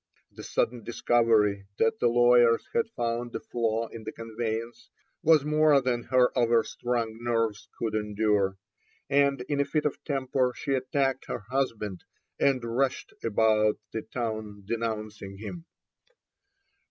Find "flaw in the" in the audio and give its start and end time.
3.39-4.11